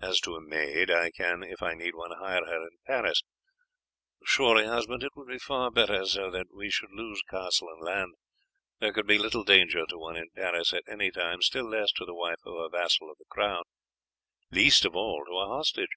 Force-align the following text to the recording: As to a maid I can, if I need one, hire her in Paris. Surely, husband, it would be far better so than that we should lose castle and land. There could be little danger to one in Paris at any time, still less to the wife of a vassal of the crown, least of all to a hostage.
As 0.00 0.20
to 0.20 0.34
a 0.34 0.40
maid 0.40 0.90
I 0.90 1.10
can, 1.10 1.42
if 1.42 1.62
I 1.62 1.74
need 1.74 1.94
one, 1.94 2.10
hire 2.12 2.46
her 2.46 2.62
in 2.62 2.78
Paris. 2.86 3.22
Surely, 4.24 4.64
husband, 4.64 5.02
it 5.02 5.14
would 5.14 5.28
be 5.28 5.38
far 5.38 5.70
better 5.70 6.02
so 6.06 6.30
than 6.30 6.46
that 6.48 6.54
we 6.54 6.70
should 6.70 6.92
lose 6.92 7.20
castle 7.28 7.68
and 7.68 7.82
land. 7.82 8.14
There 8.80 8.94
could 8.94 9.06
be 9.06 9.18
little 9.18 9.44
danger 9.44 9.84
to 9.84 9.98
one 9.98 10.16
in 10.16 10.30
Paris 10.34 10.72
at 10.72 10.84
any 10.88 11.10
time, 11.10 11.42
still 11.42 11.68
less 11.68 11.92
to 11.96 12.06
the 12.06 12.14
wife 12.14 12.40
of 12.46 12.54
a 12.54 12.70
vassal 12.70 13.10
of 13.10 13.18
the 13.18 13.26
crown, 13.28 13.64
least 14.50 14.86
of 14.86 14.96
all 14.96 15.22
to 15.26 15.32
a 15.36 15.46
hostage. 15.46 15.92